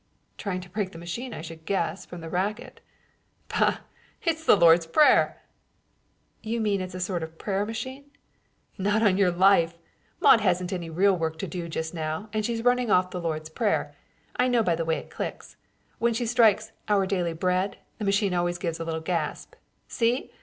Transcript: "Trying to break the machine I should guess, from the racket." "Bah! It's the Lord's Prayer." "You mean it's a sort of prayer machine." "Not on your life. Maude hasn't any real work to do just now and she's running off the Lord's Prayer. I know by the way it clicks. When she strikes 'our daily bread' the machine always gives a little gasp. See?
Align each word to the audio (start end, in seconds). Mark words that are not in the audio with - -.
"Trying 0.35 0.61
to 0.61 0.69
break 0.71 0.93
the 0.93 0.97
machine 0.97 1.31
I 1.31 1.41
should 1.41 1.63
guess, 1.63 2.07
from 2.07 2.21
the 2.21 2.29
racket." 2.31 2.81
"Bah! 3.49 3.81
It's 4.23 4.43
the 4.43 4.55
Lord's 4.55 4.87
Prayer." 4.87 5.43
"You 6.41 6.59
mean 6.59 6.81
it's 6.81 6.95
a 6.95 6.99
sort 6.99 7.21
of 7.21 7.37
prayer 7.37 7.67
machine." 7.67 8.09
"Not 8.79 9.03
on 9.03 9.15
your 9.15 9.29
life. 9.29 9.77
Maude 10.19 10.41
hasn't 10.41 10.73
any 10.73 10.89
real 10.89 11.15
work 11.15 11.37
to 11.37 11.47
do 11.47 11.69
just 11.69 11.93
now 11.93 12.29
and 12.33 12.43
she's 12.43 12.63
running 12.63 12.89
off 12.89 13.11
the 13.11 13.21
Lord's 13.21 13.49
Prayer. 13.51 13.93
I 14.35 14.47
know 14.47 14.63
by 14.63 14.73
the 14.73 14.85
way 14.85 14.97
it 14.97 15.11
clicks. 15.11 15.55
When 15.99 16.15
she 16.15 16.25
strikes 16.25 16.71
'our 16.89 17.05
daily 17.05 17.33
bread' 17.33 17.77
the 17.99 18.05
machine 18.05 18.33
always 18.33 18.57
gives 18.57 18.79
a 18.79 18.83
little 18.83 19.01
gasp. 19.01 19.53
See? 19.87 20.31